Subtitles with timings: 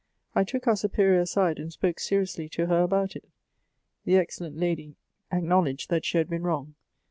[0.33, 3.29] I took our Superior aside, and spoke seriously to her about it.
[4.03, 4.95] The excellent lady
[5.31, 6.73] acknowl edged that she had been wrong.